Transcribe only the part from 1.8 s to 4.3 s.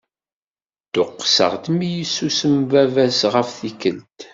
yessusem baba-s ɣef tikkelt.